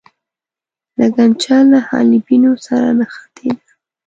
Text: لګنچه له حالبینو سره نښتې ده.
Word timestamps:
لګنچه 0.99 1.55
له 1.71 1.79
حالبینو 1.87 2.51
سره 2.65 2.87
نښتې 2.99 3.49
ده. 3.57 3.69